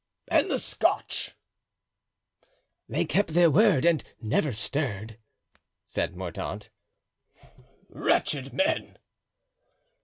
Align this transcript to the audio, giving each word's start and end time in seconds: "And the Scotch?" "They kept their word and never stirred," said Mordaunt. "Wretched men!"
"And 0.29 0.49
the 0.49 0.57
Scotch?" 0.57 1.35
"They 2.89 3.05
kept 3.05 3.35
their 3.35 3.51
word 3.51 3.85
and 3.85 4.03
never 4.19 4.51
stirred," 4.51 5.19
said 5.85 6.15
Mordaunt. 6.15 6.71
"Wretched 7.87 8.51
men!" 8.51 8.97